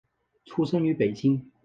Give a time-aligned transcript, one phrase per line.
[0.45, 1.51] 出生于北京。